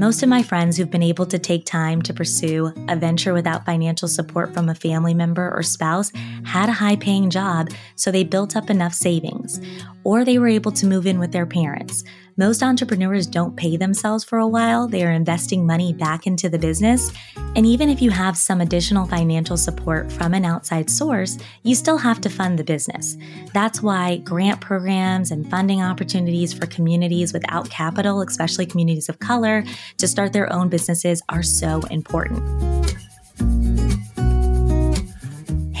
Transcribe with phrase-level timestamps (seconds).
[0.00, 3.66] Most of my friends who've been able to take time to pursue a venture without
[3.66, 6.10] financial support from a family member or spouse
[6.42, 9.60] had a high paying job, so they built up enough savings,
[10.02, 12.02] or they were able to move in with their parents.
[12.40, 16.58] Most entrepreneurs don't pay themselves for a while, they are investing money back into the
[16.58, 17.12] business.
[17.54, 21.98] And even if you have some additional financial support from an outside source, you still
[21.98, 23.18] have to fund the business.
[23.52, 29.62] That's why grant programs and funding opportunities for communities without capital, especially communities of color,
[29.98, 33.09] to start their own businesses are so important.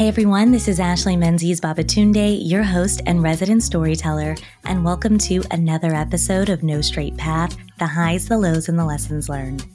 [0.00, 5.44] Hey everyone, this is Ashley Menzies Babatunde, your host and resident storyteller, and welcome to
[5.50, 9.66] another episode of No Straight Path the highs, the lows, and the lessons learned.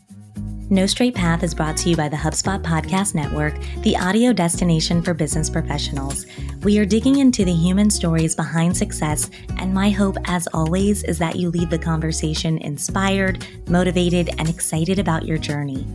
[0.72, 5.00] No Straight Path is brought to you by the HubSpot Podcast Network, the audio destination
[5.04, 6.26] for business professionals.
[6.64, 11.20] We are digging into the human stories behind success, and my hope, as always, is
[11.20, 15.86] that you leave the conversation inspired, motivated, and excited about your journey.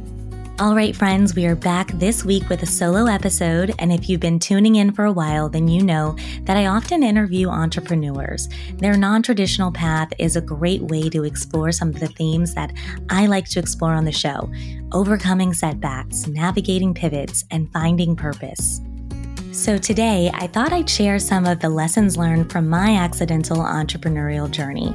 [0.60, 3.74] All right, friends, we are back this week with a solo episode.
[3.78, 7.02] And if you've been tuning in for a while, then you know that I often
[7.02, 8.46] interview entrepreneurs.
[8.74, 12.74] Their non traditional path is a great way to explore some of the themes that
[13.08, 14.52] I like to explore on the show
[14.92, 18.82] overcoming setbacks, navigating pivots, and finding purpose.
[19.52, 24.48] So, today I thought I'd share some of the lessons learned from my accidental entrepreneurial
[24.48, 24.94] journey.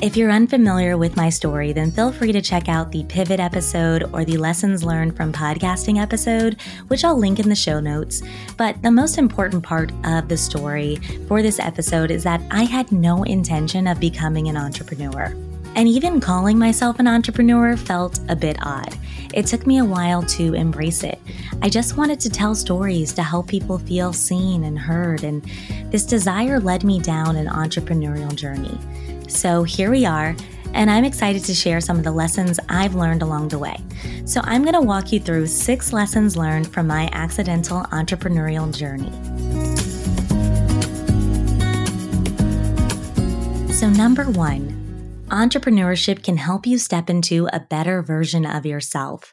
[0.00, 4.08] If you're unfamiliar with my story, then feel free to check out the pivot episode
[4.14, 8.22] or the lessons learned from podcasting episode, which I'll link in the show notes.
[8.56, 10.96] But the most important part of the story
[11.28, 15.36] for this episode is that I had no intention of becoming an entrepreneur.
[15.80, 18.94] And even calling myself an entrepreneur felt a bit odd.
[19.32, 21.18] It took me a while to embrace it.
[21.62, 25.42] I just wanted to tell stories to help people feel seen and heard, and
[25.90, 28.78] this desire led me down an entrepreneurial journey.
[29.26, 30.36] So here we are,
[30.74, 33.78] and I'm excited to share some of the lessons I've learned along the way.
[34.26, 39.12] So I'm going to walk you through six lessons learned from my accidental entrepreneurial journey.
[43.72, 44.69] So, number one,
[45.30, 49.32] Entrepreneurship can help you step into a better version of yourself.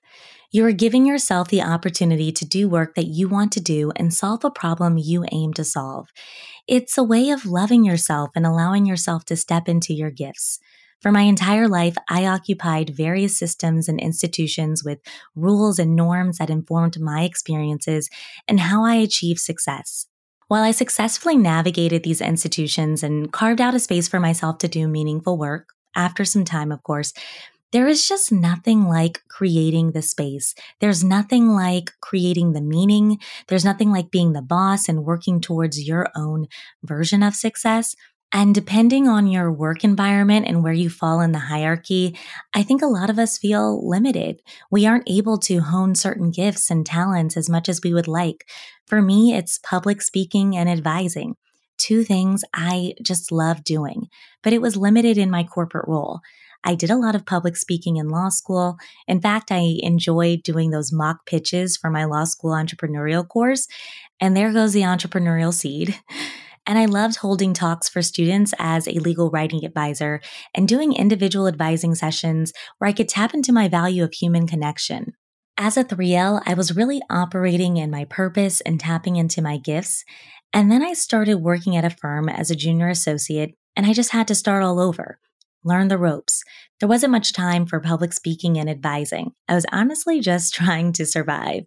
[0.51, 4.13] You are giving yourself the opportunity to do work that you want to do and
[4.13, 6.09] solve a problem you aim to solve.
[6.67, 10.59] It's a way of loving yourself and allowing yourself to step into your gifts.
[11.01, 14.99] For my entire life, I occupied various systems and institutions with
[15.35, 18.07] rules and norms that informed my experiences
[18.47, 20.05] and how I achieved success.
[20.47, 24.87] While I successfully navigated these institutions and carved out a space for myself to do
[24.87, 27.13] meaningful work, after some time, of course,
[27.73, 30.55] there is just nothing like creating the space.
[30.79, 33.19] There's nothing like creating the meaning.
[33.47, 36.47] There's nothing like being the boss and working towards your own
[36.83, 37.93] version of success.
[38.33, 42.17] And depending on your work environment and where you fall in the hierarchy,
[42.53, 44.41] I think a lot of us feel limited.
[44.69, 48.45] We aren't able to hone certain gifts and talents as much as we would like.
[48.85, 51.35] For me, it's public speaking and advising
[51.77, 54.07] two things I just love doing,
[54.43, 56.21] but it was limited in my corporate role.
[56.63, 58.77] I did a lot of public speaking in law school.
[59.07, 63.67] In fact, I enjoyed doing those mock pitches for my law school entrepreneurial course.
[64.19, 65.97] And there goes the entrepreneurial seed.
[66.65, 70.19] And I loved holding talks for students as a legal writing advisor
[70.53, 75.13] and doing individual advising sessions where I could tap into my value of human connection.
[75.57, 80.03] As a 3L, I was really operating in my purpose and tapping into my gifts.
[80.53, 84.11] And then I started working at a firm as a junior associate, and I just
[84.11, 85.19] had to start all over,
[85.63, 86.43] learn the ropes.
[86.79, 89.31] There wasn't much time for public speaking and advising.
[89.47, 91.65] I was honestly just trying to survive.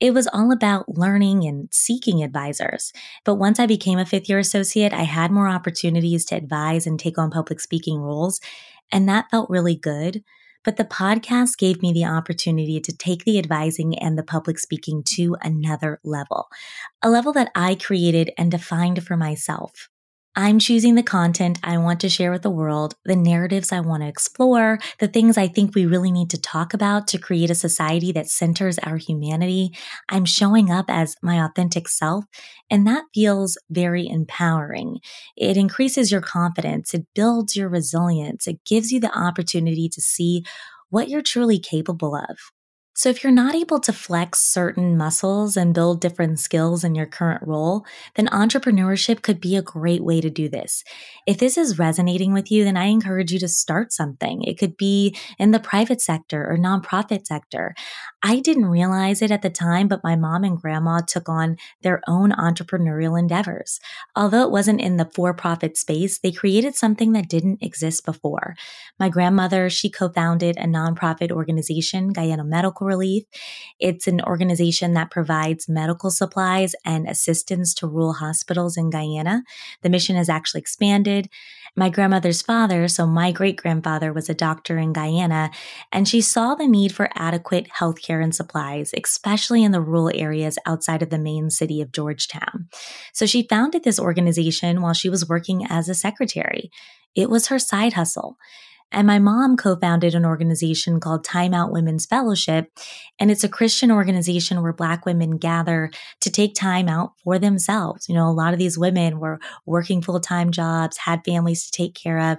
[0.00, 2.90] It was all about learning and seeking advisors.
[3.24, 6.98] But once I became a fifth year associate, I had more opportunities to advise and
[6.98, 8.40] take on public speaking roles.
[8.90, 10.24] And that felt really good.
[10.64, 15.02] But the podcast gave me the opportunity to take the advising and the public speaking
[15.16, 16.48] to another level,
[17.02, 19.88] a level that I created and defined for myself.
[20.36, 24.04] I'm choosing the content I want to share with the world, the narratives I want
[24.04, 27.54] to explore, the things I think we really need to talk about to create a
[27.54, 29.72] society that centers our humanity.
[30.08, 32.26] I'm showing up as my authentic self,
[32.70, 34.98] and that feels very empowering.
[35.36, 40.44] It increases your confidence, it builds your resilience, it gives you the opportunity to see
[40.90, 42.36] what you're truly capable of.
[43.00, 47.06] So, if you're not able to flex certain muscles and build different skills in your
[47.06, 50.84] current role, then entrepreneurship could be a great way to do this.
[51.26, 54.42] If this is resonating with you, then I encourage you to start something.
[54.42, 57.74] It could be in the private sector or nonprofit sector.
[58.22, 62.02] I didn't realize it at the time, but my mom and grandma took on their
[62.06, 63.80] own entrepreneurial endeavors.
[64.14, 68.56] Although it wasn't in the for profit space, they created something that didn't exist before.
[68.98, 73.24] My grandmother, she co founded a nonprofit organization, Guyana Medical Relief.
[73.78, 79.44] It's an organization that provides medical supplies and assistance to rural hospitals in Guyana.
[79.80, 81.30] The mission has actually expanded.
[81.76, 85.50] My grandmother's father, so my great grandfather, was a doctor in Guyana,
[85.92, 90.58] and she saw the need for adequate healthcare and supplies, especially in the rural areas
[90.66, 92.68] outside of the main city of Georgetown.
[93.12, 96.70] So she founded this organization while she was working as a secretary.
[97.14, 98.36] It was her side hustle.
[98.92, 102.66] And my mom co founded an organization called Time Out Women's Fellowship.
[103.18, 105.90] And it's a Christian organization where Black women gather
[106.20, 108.08] to take time out for themselves.
[108.08, 111.72] You know, a lot of these women were working full time jobs, had families to
[111.72, 112.38] take care of,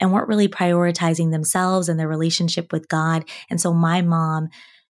[0.00, 3.24] and weren't really prioritizing themselves and their relationship with God.
[3.48, 4.48] And so my mom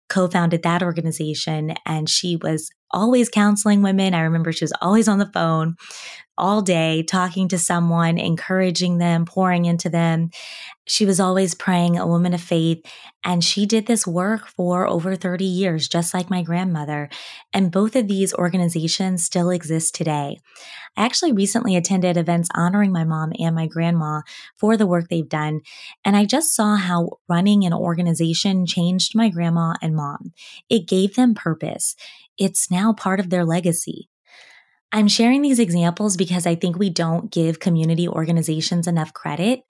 [0.09, 4.15] co founded that organization and she was always counseling women.
[4.15, 5.77] I remember she was always on the phone
[6.41, 10.31] all day, talking to someone, encouraging them, pouring into them.
[10.87, 12.83] She was always praying, a woman of faith.
[13.23, 17.11] And she did this work for over 30 years, just like my grandmother.
[17.53, 20.39] And both of these organizations still exist today.
[20.97, 24.23] I actually recently attended events honoring my mom and my grandma
[24.57, 25.61] for the work they've done.
[26.05, 30.33] And I just saw how running an organization changed my grandma and mom.
[30.71, 31.95] It gave them purpose.
[32.41, 34.11] It's now part of their legacy.
[34.93, 39.61] I'm sharing these examples because I think we don't give community organizations enough credit.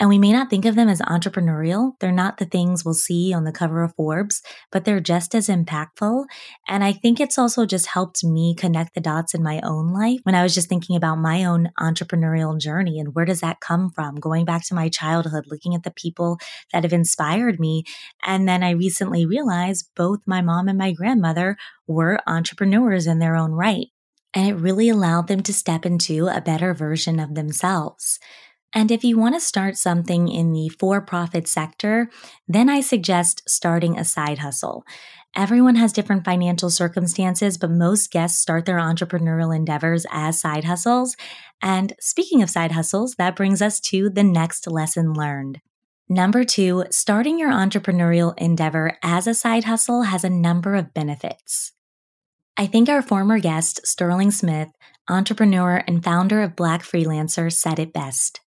[0.00, 1.94] And we may not think of them as entrepreneurial.
[1.98, 5.48] They're not the things we'll see on the cover of Forbes, but they're just as
[5.48, 6.26] impactful.
[6.68, 10.20] And I think it's also just helped me connect the dots in my own life
[10.22, 13.90] when I was just thinking about my own entrepreneurial journey and where does that come
[13.90, 14.16] from?
[14.16, 16.38] Going back to my childhood, looking at the people
[16.72, 17.82] that have inspired me.
[18.24, 21.56] And then I recently realized both my mom and my grandmother
[21.88, 23.88] were entrepreneurs in their own right.
[24.34, 28.20] And it really allowed them to step into a better version of themselves.
[28.74, 32.10] And if you want to start something in the for profit sector,
[32.46, 34.84] then I suggest starting a side hustle.
[35.34, 41.16] Everyone has different financial circumstances, but most guests start their entrepreneurial endeavors as side hustles.
[41.62, 45.60] And speaking of side hustles, that brings us to the next lesson learned.
[46.08, 51.72] Number two, starting your entrepreneurial endeavor as a side hustle has a number of benefits.
[52.56, 54.70] I think our former guest, Sterling Smith,
[55.08, 58.40] entrepreneur and founder of Black Freelancer, said it best.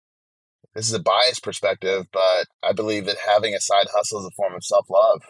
[0.74, 4.36] This is a biased perspective, but I believe that having a side hustle is a
[4.36, 5.24] form of self love.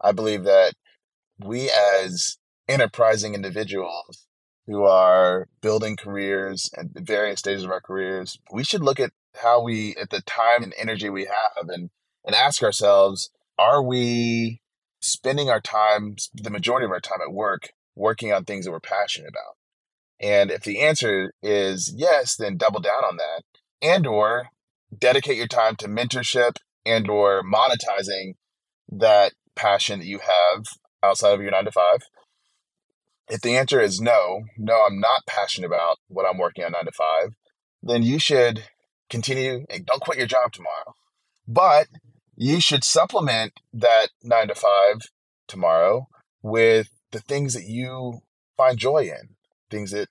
[0.00, 0.74] I believe that
[1.38, 2.38] we, as
[2.68, 4.26] enterprising individuals
[4.66, 9.12] who are building careers and various stages of our careers, we should look at
[9.42, 11.90] how we, at the time and energy we have, and,
[12.24, 14.60] and ask ourselves, are we
[15.00, 18.80] spending our time, the majority of our time at work, working on things that we're
[18.80, 19.56] passionate about?
[20.18, 23.42] And if the answer is yes, then double down on that.
[23.82, 24.48] And or
[24.96, 28.34] dedicate your time to mentorship and or monetizing
[28.88, 30.64] that passion that you have
[31.02, 31.98] outside of your 9 to 5.
[33.28, 36.84] If the answer is no, no, I'm not passionate about what I'm working on 9
[36.84, 37.30] to 5,
[37.82, 38.64] then you should
[39.10, 40.94] continue and don't quit your job tomorrow.
[41.48, 41.88] But
[42.36, 44.70] you should supplement that 9 to 5
[45.48, 46.08] tomorrow
[46.42, 48.20] with the things that you
[48.56, 49.36] find joy in,
[49.70, 50.08] things that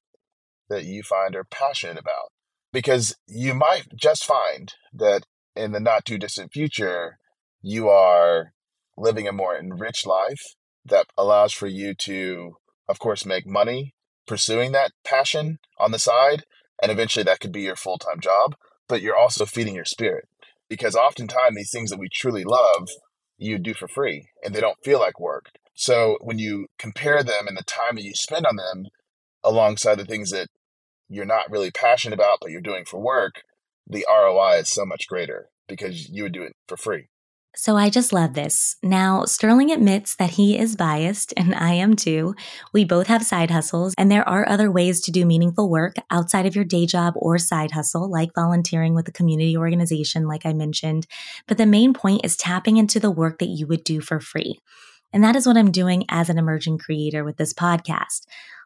[0.67, 2.31] that you find are passionate about.
[2.75, 5.23] Because you might just find that
[5.55, 7.19] in the not too distant future,
[7.61, 8.51] you are
[8.97, 10.41] living a more enriched life
[10.83, 12.57] that allows for you to,
[12.89, 13.93] of course, make money
[14.27, 16.43] pursuing that passion on the side.
[16.83, 18.57] And eventually that could be your full time job,
[18.89, 20.27] but you're also feeding your spirit.
[20.67, 22.89] Because oftentimes these things that we truly love,
[23.37, 25.45] you do for free and they don't feel like work.
[25.75, 28.87] So when you compare them and the time that you spend on them
[29.45, 30.49] alongside the things that
[31.09, 33.43] you're not really passionate about, but you're doing for work,
[33.87, 37.07] the ROI is so much greater because you would do it for free.
[37.57, 38.75] So I just love this.
[38.83, 42.35] Now, Sterling admits that he is biased, and I am too.
[42.73, 46.45] We both have side hustles, and there are other ways to do meaningful work outside
[46.45, 50.51] of your day job or side hustle, like volunteering with a community organization, like I
[50.51, 51.07] mentioned.
[51.47, 54.59] But the main point is tapping into the work that you would do for free.
[55.13, 58.25] And that is what I'm doing as an emerging creator with this podcast.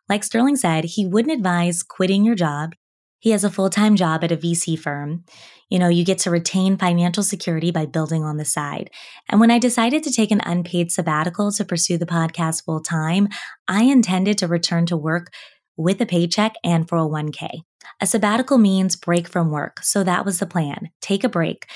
[0.10, 2.74] Like Sterling said, he wouldn't advise quitting your job.
[3.20, 5.26] He has a full time job at a VC firm.
[5.70, 8.90] You know, you get to retain financial security by building on the side.
[9.30, 13.28] And when I decided to take an unpaid sabbatical to pursue the podcast full time,
[13.68, 15.32] I intended to return to work
[15.78, 17.62] with a paycheck and 401k.
[18.02, 19.84] A sabbatical means break from work.
[19.84, 20.90] So that was the plan.
[21.02, 21.68] Take a break.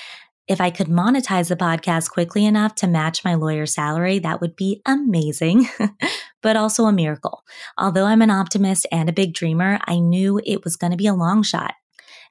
[0.46, 4.58] If I could monetize the podcast quickly enough to match my lawyer's salary, that would
[4.58, 5.70] be amazing,
[6.42, 7.44] but also a miracle.
[7.78, 11.08] Although I'm an optimist and a big dreamer, I knew it was going to be
[11.08, 11.76] a long shot.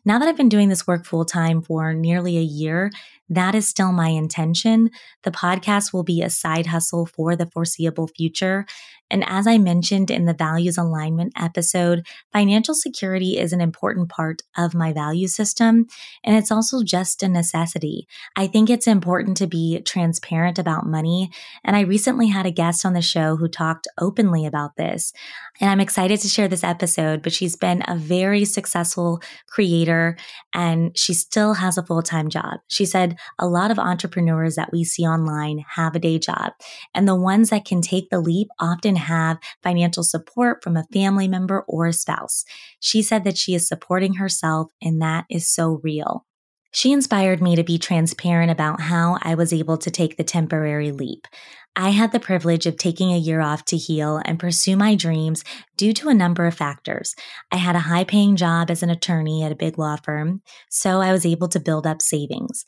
[0.04, 2.90] Now that I've been doing this work full time for nearly a year,
[3.31, 4.90] that is still my intention.
[5.23, 8.66] The podcast will be a side hustle for the foreseeable future.
[9.12, 14.42] And as I mentioned in the values alignment episode, financial security is an important part
[14.57, 15.87] of my value system.
[16.25, 18.09] And it's also just a necessity.
[18.37, 21.31] I think it's important to be transparent about money.
[21.62, 25.12] And I recently had a guest on the show who talked openly about this.
[25.61, 30.16] And I'm excited to share this episode, but she's been a very successful creator
[30.54, 32.61] and she still has a full time job.
[32.69, 36.52] She said a lot of entrepreneurs that we see online have a day job,
[36.95, 41.28] and the ones that can take the leap often have financial support from a family
[41.28, 42.44] member or a spouse.
[42.80, 46.26] She said that she is supporting herself, and that is so real.
[46.75, 50.90] She inspired me to be transparent about how I was able to take the temporary
[50.90, 51.26] leap.
[51.75, 55.43] I had the privilege of taking a year off to heal and pursue my dreams
[55.79, 57.14] due to a number of factors.
[57.50, 61.00] I had a high paying job as an attorney at a big law firm, so
[61.00, 62.67] I was able to build up savings.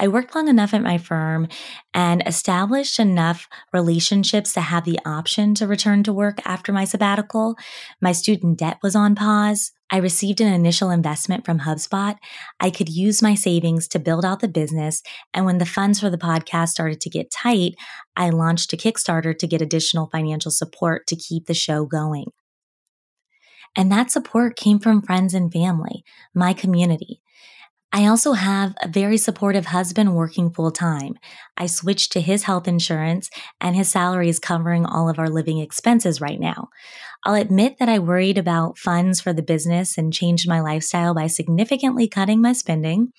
[0.00, 1.48] I worked long enough at my firm
[1.92, 7.56] and established enough relationships to have the option to return to work after my sabbatical.
[8.00, 9.72] My student debt was on pause.
[9.90, 12.16] I received an initial investment from HubSpot.
[12.58, 15.02] I could use my savings to build out the business.
[15.32, 17.74] And when the funds for the podcast started to get tight,
[18.16, 22.26] I launched a Kickstarter to get additional financial support to keep the show going.
[23.76, 27.20] And that support came from friends and family, my community.
[27.92, 31.14] I also have a very supportive husband working full time.
[31.56, 35.58] I switched to his health insurance and his salary is covering all of our living
[35.58, 36.68] expenses right now.
[37.24, 41.26] I'll admit that I worried about funds for the business and changed my lifestyle by
[41.26, 43.12] significantly cutting my spending.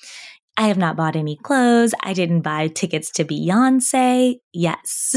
[0.57, 1.93] I have not bought any clothes.
[2.01, 4.39] I didn't buy tickets to Beyonce.
[4.53, 5.15] Yes.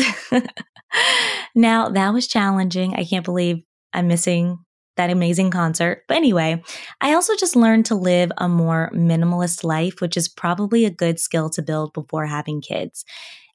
[1.55, 2.95] now that was challenging.
[2.95, 4.59] I can't believe I'm missing
[4.97, 6.05] that amazing concert.
[6.09, 6.63] But anyway,
[7.01, 11.19] I also just learned to live a more minimalist life, which is probably a good
[11.19, 13.05] skill to build before having kids.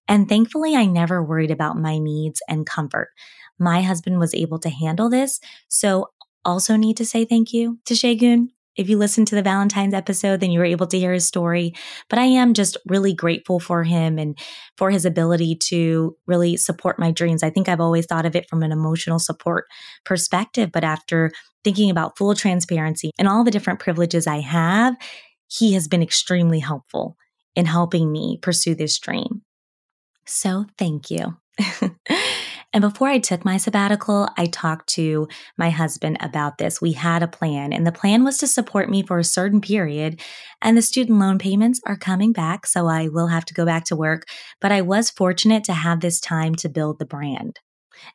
[0.07, 3.09] And thankfully, I never worried about my needs and comfort.
[3.59, 5.39] My husband was able to handle this.
[5.67, 6.07] So,
[6.43, 10.39] also need to say thank you to Shagun if you listened to the Valentine's episode,
[10.39, 11.73] then you were able to hear his story.
[12.09, 14.37] But I am just really grateful for him and
[14.77, 17.43] for his ability to really support my dreams.
[17.43, 19.65] I think I've always thought of it from an emotional support
[20.03, 20.71] perspective.
[20.71, 21.31] But after
[21.63, 24.95] thinking about full transparency and all the different privileges I have,
[25.47, 27.17] he has been extremely helpful
[27.55, 29.41] in helping me pursue this dream.
[30.25, 31.37] So thank you.
[32.75, 36.81] And before I took my sabbatical, I talked to my husband about this.
[36.81, 40.19] We had a plan, and the plan was to support me for a certain period.
[40.61, 43.85] And the student loan payments are coming back, so I will have to go back
[43.85, 44.25] to work.
[44.59, 47.61] But I was fortunate to have this time to build the brand.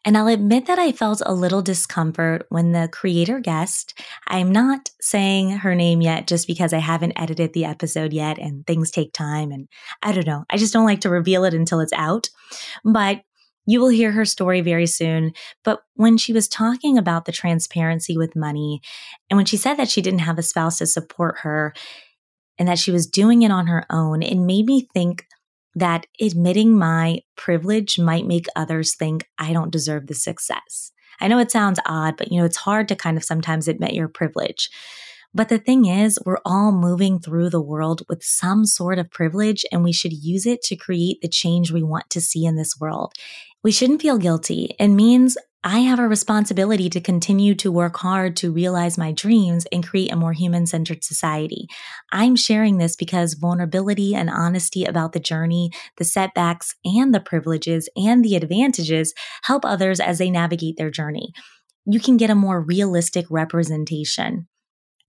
[0.04, 4.90] And I'll admit that I felt a little discomfort when the creator guest, I'm not
[5.00, 9.14] saying her name yet just because I haven't edited the episode yet and things take
[9.14, 9.52] time.
[9.52, 9.68] And
[10.02, 12.28] I don't know, I just don't like to reveal it until it's out.
[12.84, 13.22] But
[13.66, 15.32] you will hear her story very soon.
[15.64, 18.80] But when she was talking about the transparency with money,
[19.28, 21.74] and when she said that she didn't have a spouse to support her
[22.58, 25.26] and that she was doing it on her own, it made me think
[25.74, 30.92] that admitting my privilege might make others think I don't deserve the success.
[31.20, 33.94] I know it sounds odd, but you know, it's hard to kind of sometimes admit
[33.94, 34.70] your privilege.
[35.32, 39.64] But the thing is, we're all moving through the world with some sort of privilege,
[39.70, 42.78] and we should use it to create the change we want to see in this
[42.80, 43.12] world.
[43.62, 44.74] We shouldn't feel guilty.
[44.80, 49.66] It means I have a responsibility to continue to work hard to realize my dreams
[49.70, 51.66] and create a more human centered society.
[52.10, 57.90] I'm sharing this because vulnerability and honesty about the journey, the setbacks and the privileges
[57.94, 61.34] and the advantages help others as they navigate their journey.
[61.84, 64.48] You can get a more realistic representation.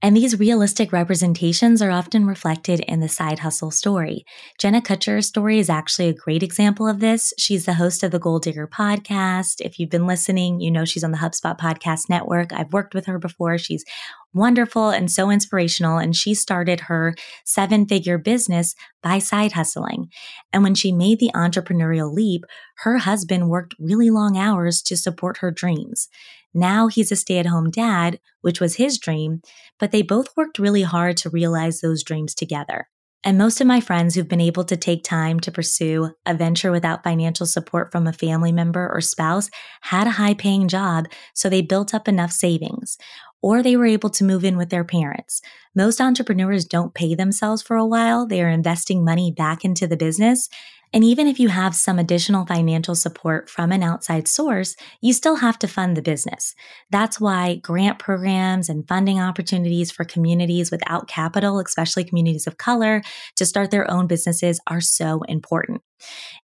[0.03, 4.25] And these realistic representations are often reflected in the side hustle story.
[4.57, 7.33] Jenna Kutcher's story is actually a great example of this.
[7.37, 9.61] She's the host of the Goal Digger podcast.
[9.61, 12.51] If you've been listening, you know she's on the HubSpot podcast network.
[12.51, 13.59] I've worked with her before.
[13.59, 13.85] She's
[14.33, 15.99] wonderful and so inspirational.
[15.99, 17.13] And she started her
[17.45, 20.09] seven figure business by side hustling.
[20.51, 22.45] And when she made the entrepreneurial leap,
[22.77, 26.07] her husband worked really long hours to support her dreams.
[26.53, 29.41] Now he's a stay at home dad, which was his dream,
[29.79, 32.87] but they both worked really hard to realize those dreams together.
[33.23, 36.71] And most of my friends who've been able to take time to pursue a venture
[36.71, 39.49] without financial support from a family member or spouse
[39.81, 41.05] had a high paying job,
[41.35, 42.97] so they built up enough savings.
[43.41, 45.41] Or they were able to move in with their parents.
[45.75, 48.27] Most entrepreneurs don't pay themselves for a while.
[48.27, 50.49] They are investing money back into the business.
[50.93, 55.37] And even if you have some additional financial support from an outside source, you still
[55.37, 56.53] have to fund the business.
[56.89, 63.01] That's why grant programs and funding opportunities for communities without capital, especially communities of color,
[63.37, 65.81] to start their own businesses are so important.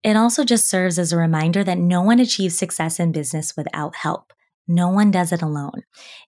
[0.03, 3.95] It also just serves as a reminder that no one achieves success in business without
[3.95, 4.31] help.
[4.67, 5.83] No one does it alone.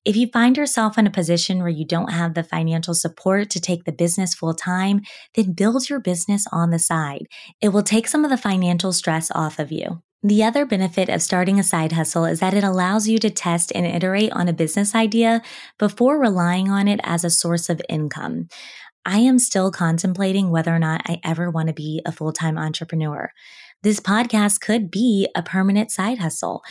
[0.06, 3.60] If you find yourself in a position where you don't have the financial support to
[3.60, 5.02] take the business full time,
[5.34, 7.26] then build your business on the side.
[7.62, 10.02] It will take some of the financial stress off of you.
[10.24, 13.72] The other benefit of starting a side hustle is that it allows you to test
[13.74, 15.42] and iterate on a business idea
[15.78, 18.48] before relying on it as a source of income.
[19.06, 22.58] I am still contemplating whether or not I ever want to be a full time
[22.58, 23.32] entrepreneur.
[23.84, 26.64] This podcast could be a permanent side hustle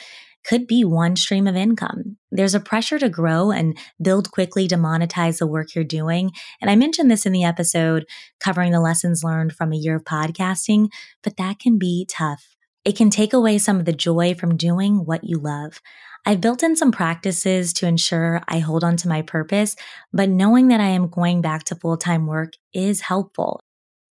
[0.46, 2.16] could be one stream of income.
[2.30, 6.30] There's a pressure to grow and build quickly to monetize the work you're doing.
[6.60, 8.06] And I mentioned this in the episode
[8.38, 10.88] covering the lessons learned from a year of podcasting,
[11.22, 12.56] but that can be tough.
[12.84, 15.80] It can take away some of the joy from doing what you love.
[16.24, 19.74] I've built in some practices to ensure I hold on to my purpose,
[20.12, 23.60] but knowing that I am going back to full time work is helpful.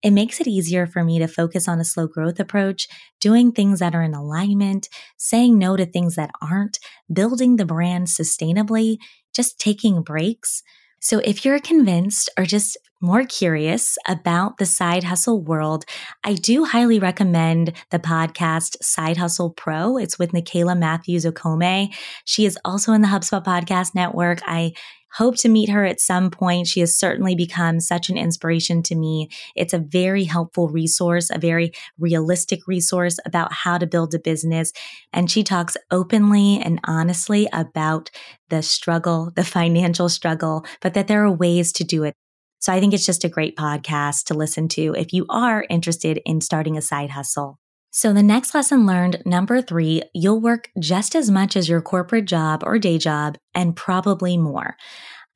[0.05, 2.87] It makes it easier for me to focus on a slow growth approach,
[3.19, 6.77] doing things that are in alignment, saying no to things that aren't,
[7.11, 8.97] building the brand sustainably,
[9.35, 10.61] just taking breaks.
[10.99, 15.85] So if you're convinced or just more curious about the side hustle world,
[16.23, 19.97] I do highly recommend the podcast Side Hustle Pro.
[19.97, 21.93] It's with Nicaila Matthews Okome.
[22.25, 24.39] She is also in the HubSpot Podcast Network.
[24.45, 24.73] I
[25.15, 26.67] hope to meet her at some point.
[26.67, 29.29] She has certainly become such an inspiration to me.
[29.55, 34.71] It's a very helpful resource, a very realistic resource about how to build a business.
[35.13, 38.11] And she talks openly and honestly about
[38.49, 42.13] the struggle, the financial struggle, but that there are ways to do it.
[42.59, 46.19] So I think it's just a great podcast to listen to if you are interested
[46.25, 47.59] in starting a side hustle.
[47.97, 52.25] So, the next lesson learned, number three, you'll work just as much as your corporate
[52.25, 54.75] job or day job and probably more.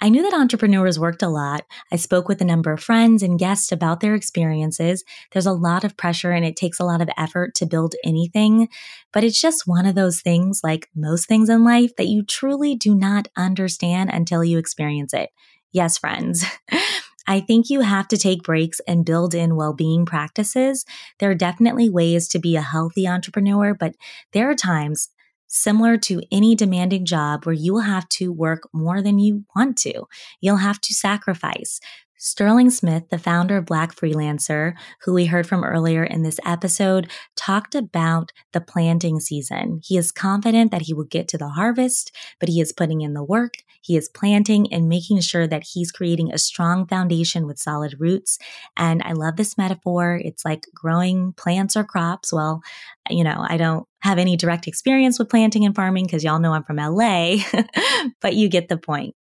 [0.02, 1.64] I knew that entrepreneurs worked a lot.
[1.90, 5.06] I spoke with a number of friends and guests about their experiences.
[5.32, 8.68] There's a lot of pressure and it takes a lot of effort to build anything,
[9.14, 12.76] but it's just one of those things, like most things in life, that you truly
[12.76, 15.30] do not understand until you experience it.
[15.72, 16.44] Yes, friends.
[17.30, 20.84] I think you have to take breaks and build in well being practices.
[21.20, 23.94] There are definitely ways to be a healthy entrepreneur, but
[24.34, 25.10] there are times
[25.46, 29.78] similar to any demanding job where you will have to work more than you want
[29.78, 30.06] to.
[30.42, 31.80] You'll have to sacrifice.
[32.22, 37.10] Sterling Smith, the founder of Black Freelancer, who we heard from earlier in this episode,
[37.38, 39.80] talked about the planting season.
[39.86, 43.14] He is confident that he will get to the harvest, but he is putting in
[43.14, 43.54] the work.
[43.82, 48.38] He is planting and making sure that he's creating a strong foundation with solid roots.
[48.76, 50.20] And I love this metaphor.
[50.22, 52.34] It's like growing plants or crops.
[52.34, 52.62] Well,
[53.10, 56.52] you know, I don't have any direct experience with planting and farming because y'all know
[56.52, 57.38] I'm from LA,
[58.22, 59.16] but you get the point.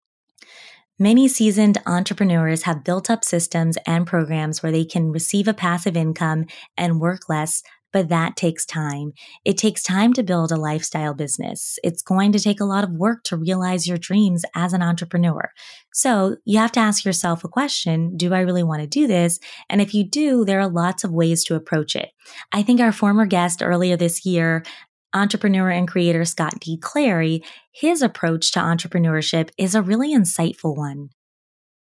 [0.99, 5.95] Many seasoned entrepreneurs have built up systems and programs where they can receive a passive
[5.95, 7.61] income and work less,
[7.93, 9.13] but that takes time.
[9.45, 11.77] It takes time to build a lifestyle business.
[11.83, 15.51] It's going to take a lot of work to realize your dreams as an entrepreneur.
[15.93, 19.39] So you have to ask yourself a question Do I really want to do this?
[19.69, 22.09] And if you do, there are lots of ways to approach it.
[22.51, 24.63] I think our former guest earlier this year
[25.13, 26.77] entrepreneur and creator Scott D.
[26.77, 27.43] Clary,
[27.73, 31.09] his approach to entrepreneurship is a really insightful one.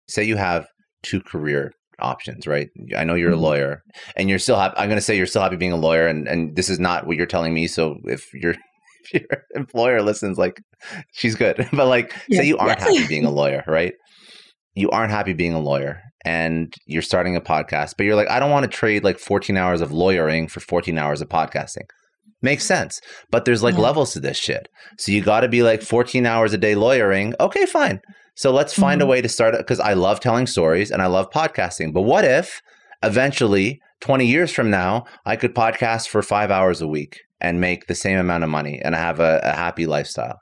[0.08, 0.68] Say you have
[1.04, 2.70] two career options, right?
[2.96, 3.44] I know you're a mm-hmm.
[3.44, 3.84] lawyer
[4.16, 4.76] and you're still happy.
[4.78, 6.08] I'm going to say you're still happy being a lawyer.
[6.08, 7.68] And, and this is not what you're telling me.
[7.68, 8.56] So if your
[9.12, 10.62] if your employer listens, like
[11.14, 11.68] she's good.
[11.74, 12.42] But like, yeah.
[12.42, 13.94] say you aren't happy being a lawyer, right?
[14.76, 18.40] You aren't happy being a lawyer and you're starting a podcast, but you're like, I
[18.40, 21.86] don't want to trade like 14 hours of lawyering for 14 hours of podcasting.
[22.42, 23.00] Makes sense.
[23.32, 23.82] But there's like yeah.
[23.82, 24.68] levels to this shit.
[24.98, 27.34] So you got to be like 14 hours a day lawyering.
[27.40, 28.00] Okay, fine.
[28.36, 29.08] So let's find mm-hmm.
[29.08, 31.94] a way to start it because I love telling stories and I love podcasting.
[31.94, 32.62] But what if
[33.04, 37.88] eventually, 20 years from now, I could podcast for five hours a week and make
[37.88, 40.38] the same amount of money and have a, a happy lifestyle?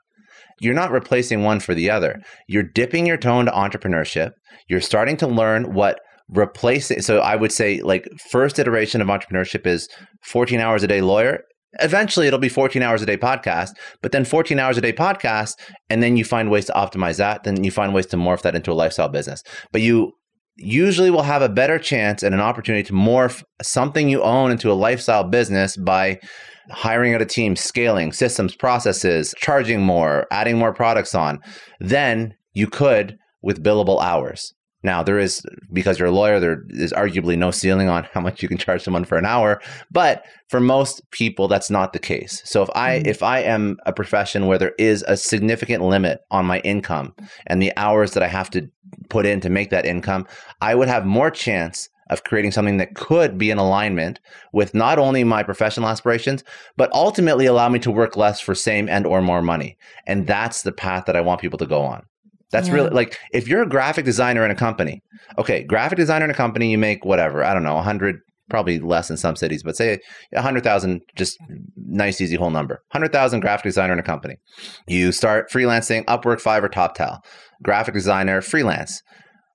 [0.60, 2.20] You're not replacing one for the other.
[2.46, 4.32] You're dipping your toe into entrepreneurship.
[4.68, 7.00] You're starting to learn what replacing.
[7.02, 9.88] So I would say, like, first iteration of entrepreneurship is
[10.22, 11.40] 14 hours a day lawyer
[11.80, 13.70] eventually it'll be 14 hours a day podcast
[14.02, 15.54] but then 14 hours a day podcast
[15.90, 18.54] and then you find ways to optimize that then you find ways to morph that
[18.54, 20.12] into a lifestyle business but you
[20.56, 24.70] usually will have a better chance and an opportunity to morph something you own into
[24.70, 26.18] a lifestyle business by
[26.70, 31.38] hiring out a team scaling systems processes charging more adding more products on
[31.80, 34.54] then You could with billable hours.
[34.82, 38.42] Now, there is, because you're a lawyer, there is arguably no ceiling on how much
[38.42, 39.60] you can charge someone for an hour.
[39.90, 42.42] But for most people, that's not the case.
[42.44, 43.08] So if I, mm-hmm.
[43.08, 47.14] if I am a profession where there is a significant limit on my income
[47.46, 48.68] and the hours that I have to
[49.08, 50.26] put in to make that income,
[50.60, 54.20] I would have more chance of creating something that could be in alignment
[54.52, 56.44] with not only my professional aspirations
[56.76, 60.62] but ultimately allow me to work less for same and or more money and that's
[60.62, 62.04] the path that i want people to go on
[62.50, 62.74] that's yeah.
[62.74, 65.00] really like if you're a graphic designer in a company,
[65.38, 68.16] okay, graphic designer in a company, you make whatever, I don't know, 100,
[68.48, 69.98] probably less in some cities, but say
[70.30, 71.36] 100,000, just
[71.76, 72.82] nice, easy whole number.
[72.92, 74.36] 100,000 graphic designer in a company.
[74.86, 77.18] You start freelancing, Upwork, Fiverr, TopTal,
[77.62, 79.02] graphic designer, freelance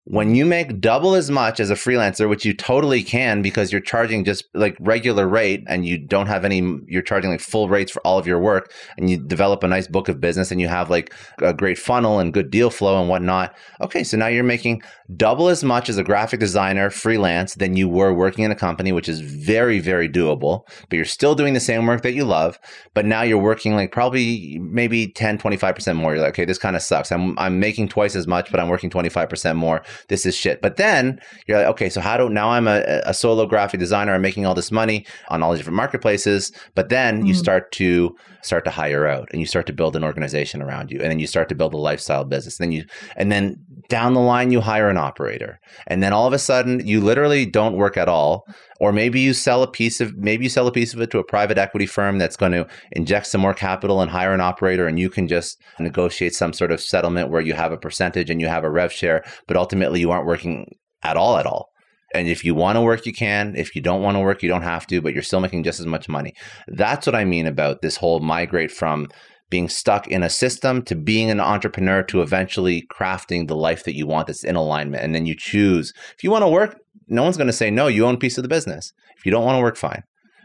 [0.06, 3.80] when you make double as much as a freelancer, which you totally can because you're
[3.80, 7.92] charging just like regular rate and you don't have any, you're charging like full rates
[7.92, 10.68] for all of your work and you develop a nice book of business and you
[10.68, 13.56] have like a great funnel and good deal flow and whatnot.
[13.80, 14.82] Okay, so now you're making
[15.16, 18.92] double as much as a graphic designer freelance than you were working in a company,
[18.92, 22.58] which is very, very doable, but you're still doing the same work that you love.
[22.96, 26.16] But now you're working like probably maybe 10, 25% more.
[26.16, 27.12] You're like, okay, this kind of sucks.
[27.12, 30.62] I'm, I'm making twice as much, but I'm working 25% more this is shit.
[30.62, 34.14] But then you're like, okay, so how do now I'm a, a solo graphic designer.
[34.14, 36.52] I'm making all this money on all these different marketplaces.
[36.76, 37.28] But then mm-hmm.
[37.28, 40.92] you start to start to hire out and you start to build an organization around
[40.92, 42.60] you, and then you start to build a lifestyle business.
[42.60, 43.58] And then you and then
[43.92, 47.46] down the line you hire an operator, and then all of a sudden you literally
[47.46, 48.46] don't work at all.
[48.80, 51.20] Or maybe you sell a piece of maybe you sell a piece of it to
[51.20, 54.88] a private equity firm that's going to inject some more capital and hire an operator
[54.88, 58.40] and you can just negotiate some sort of settlement where you have a percentage and
[58.40, 60.66] you have a rev share but ultimately you aren't working
[61.04, 61.68] at all at all.
[62.16, 63.56] And if you want to work you can.
[63.56, 65.82] If you don't want to work you don't have to but you're still making just
[65.82, 66.34] as much money.
[66.68, 69.10] That's what i mean about this whole migrate from
[69.52, 73.96] being stuck in a system to being an entrepreneur to eventually crafting the life that
[73.96, 77.24] you want that's in alignment and then you choose if you want to work no
[77.24, 77.88] one's going to say no.
[77.88, 78.94] You own a piece of the business.
[79.18, 80.04] If you don't want to work, fine,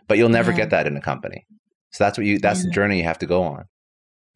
[0.08, 0.58] but you'll never yeah.
[0.58, 1.46] get that in a company.
[1.92, 2.38] So that's what you.
[2.38, 2.66] That's yeah.
[2.66, 3.64] the journey you have to go on.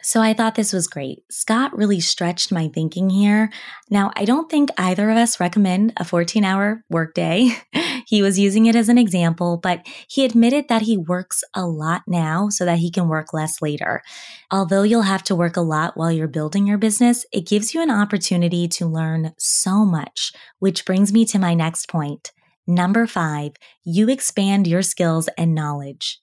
[0.02, 1.22] So I thought this was great.
[1.30, 3.50] Scott really stretched my thinking here.
[3.90, 7.50] Now, I don't think either of us recommend a 14 hour workday.
[8.06, 12.02] he was using it as an example, but he admitted that he works a lot
[12.06, 14.02] now so that he can work less later.
[14.50, 17.82] Although you'll have to work a lot while you're building your business, it gives you
[17.82, 22.32] an opportunity to learn so much, which brings me to my next point.
[22.66, 23.52] Number five,
[23.84, 26.20] you expand your skills and knowledge.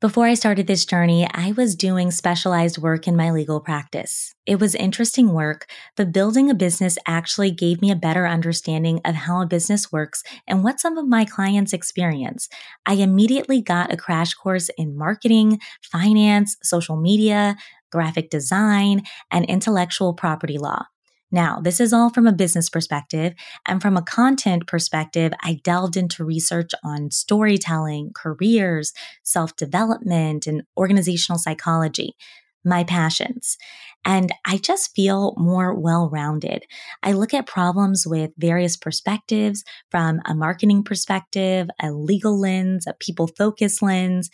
[0.00, 4.32] Before I started this journey, I was doing specialized work in my legal practice.
[4.46, 9.16] It was interesting work, but building a business actually gave me a better understanding of
[9.16, 12.48] how a business works and what some of my clients experience.
[12.86, 17.56] I immediately got a crash course in marketing, finance, social media,
[17.90, 20.84] graphic design, and intellectual property law.
[21.30, 23.34] Now, this is all from a business perspective.
[23.66, 30.62] And from a content perspective, I delved into research on storytelling, careers, self development, and
[30.76, 32.16] organizational psychology,
[32.64, 33.58] my passions.
[34.04, 36.64] And I just feel more well rounded.
[37.02, 42.94] I look at problems with various perspectives from a marketing perspective, a legal lens, a
[42.94, 44.30] people focus lens,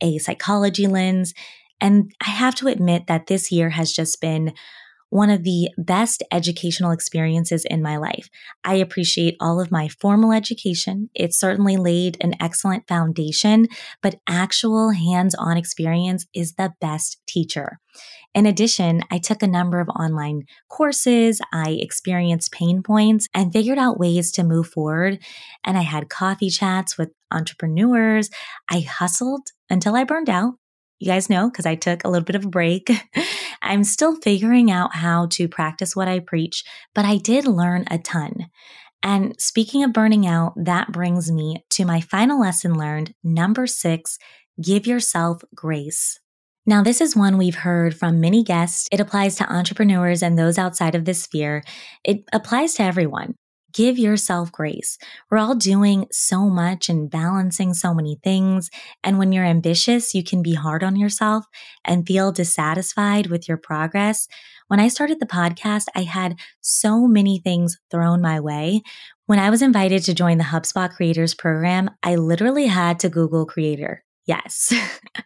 [0.00, 1.32] a psychology lens.
[1.80, 4.54] And I have to admit that this year has just been
[5.10, 8.28] one of the best educational experiences in my life.
[8.64, 11.10] I appreciate all of my formal education.
[11.14, 13.68] It certainly laid an excellent foundation,
[14.02, 17.78] but actual hands on experience is the best teacher.
[18.34, 21.40] In addition, I took a number of online courses.
[21.52, 25.20] I experienced pain points and figured out ways to move forward.
[25.62, 28.30] And I had coffee chats with entrepreneurs.
[28.68, 30.54] I hustled until I burned out.
[30.98, 32.90] You guys know because I took a little bit of a break.
[33.64, 37.98] I'm still figuring out how to practice what I preach, but I did learn a
[37.98, 38.46] ton.
[39.02, 44.18] And speaking of burning out, that brings me to my final lesson learned, number six
[44.62, 46.20] give yourself grace.
[46.66, 48.88] Now, this is one we've heard from many guests.
[48.90, 51.62] It applies to entrepreneurs and those outside of this sphere.
[52.04, 53.34] It applies to everyone
[53.74, 54.96] give yourself grace.
[55.30, 58.70] We're all doing so much and balancing so many things.
[59.02, 61.44] And when you're ambitious, you can be hard on yourself
[61.84, 64.28] and feel dissatisfied with your progress.
[64.68, 68.82] When I started the podcast, I had so many things thrown my way.
[69.26, 73.44] When I was invited to join the HubSpot Creators Program, I literally had to Google
[73.44, 74.04] Creator.
[74.26, 74.72] Yes.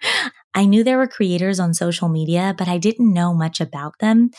[0.55, 4.31] I knew there were creators on social media, but I didn't know much about them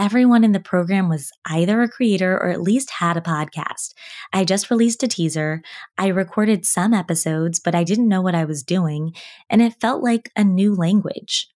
[0.00, 3.94] everyone in the program was either a creator or at least had a podcast.
[4.32, 5.62] I just released a teaser.
[5.98, 9.14] I recorded some episodes, but I didn't know what I was doing,
[9.50, 11.48] and it felt like a new language.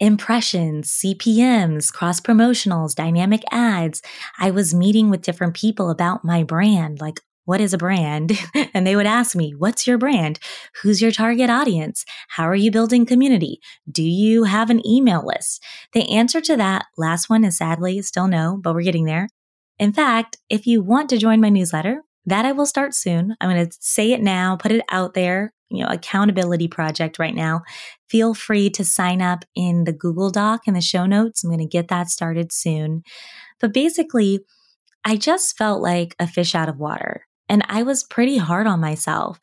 [0.00, 4.02] impressions, CPMs, cross promotionals, dynamic ads.
[4.38, 8.38] I was meeting with different people about my brand, like, what is a brand?
[8.74, 10.38] and they would ask me, what's your brand?
[10.82, 12.04] Who's your target audience?
[12.28, 13.60] How are you building community?
[13.90, 15.62] Do you have an email list?
[15.92, 19.28] The answer to that last one is sadly still no, but we're getting there.
[19.78, 23.36] In fact, if you want to join my newsletter, that I will start soon.
[23.40, 27.34] I'm going to say it now, put it out there, you know, accountability project right
[27.34, 27.62] now.
[28.08, 31.44] Feel free to sign up in the Google Doc in the show notes.
[31.44, 33.02] I'm going to get that started soon.
[33.60, 34.40] But basically,
[35.04, 37.26] I just felt like a fish out of water.
[37.48, 39.38] And I was pretty hard on myself.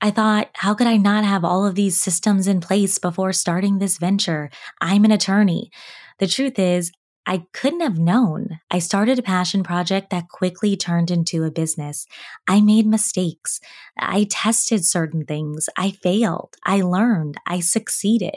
[0.00, 3.78] I thought, how could I not have all of these systems in place before starting
[3.78, 4.50] this venture?
[4.80, 5.70] I'm an attorney.
[6.18, 6.92] The truth is,
[7.26, 8.60] I couldn't have known.
[8.70, 12.06] I started a passion project that quickly turned into a business.
[12.46, 13.60] I made mistakes.
[13.98, 15.70] I tested certain things.
[15.78, 16.56] I failed.
[16.66, 17.38] I learned.
[17.46, 18.36] I succeeded.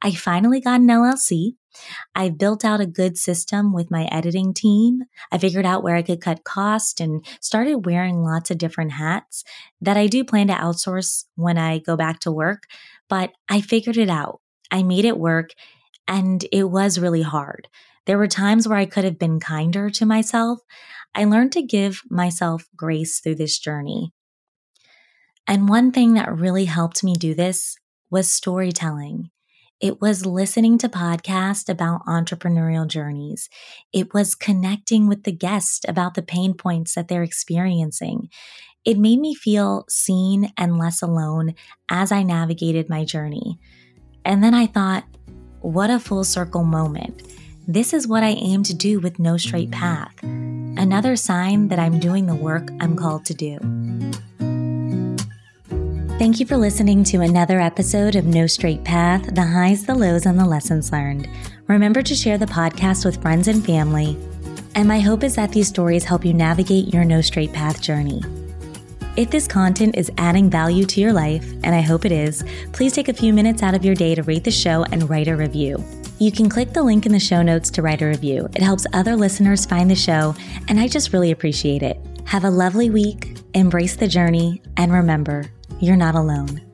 [0.00, 1.54] I finally got an LLC.
[2.14, 5.02] I built out a good system with my editing team.
[5.30, 9.44] I figured out where I could cut cost and started wearing lots of different hats
[9.80, 12.64] that I do plan to outsource when I go back to work.
[13.08, 14.40] But I figured it out.
[14.70, 15.50] I made it work
[16.06, 17.68] and it was really hard.
[18.06, 20.60] There were times where I could have been kinder to myself.
[21.14, 24.12] I learned to give myself grace through this journey.
[25.46, 27.76] And one thing that really helped me do this
[28.10, 29.30] was storytelling.
[29.80, 33.48] It was listening to podcasts about entrepreneurial journeys.
[33.94, 38.28] It was connecting with the guest about the pain points that they're experiencing.
[38.84, 41.54] It made me feel seen and less alone
[41.90, 43.58] as I navigated my journey.
[44.22, 45.04] And then I thought,
[45.60, 47.22] what a full circle moment.
[47.66, 50.14] This is what I aim to do with No Straight Path.
[50.22, 53.58] Another sign that I'm doing the work I'm called to do.
[56.20, 60.26] Thank you for listening to another episode of No Straight Path the highs, the lows,
[60.26, 61.26] and the lessons learned.
[61.66, 64.18] Remember to share the podcast with friends and family.
[64.74, 68.22] And my hope is that these stories help you navigate your No Straight Path journey.
[69.16, 72.92] If this content is adding value to your life, and I hope it is, please
[72.92, 75.34] take a few minutes out of your day to rate the show and write a
[75.34, 75.82] review.
[76.18, 78.46] You can click the link in the show notes to write a review.
[78.54, 80.34] It helps other listeners find the show,
[80.68, 81.98] and I just really appreciate it.
[82.26, 86.69] Have a lovely week, embrace the journey, and remember, you're not alone.